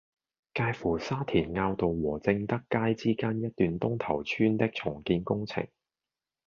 [0.55, 5.67] 介乎沙田坳道和正德街之間一段東頭村道的重建工程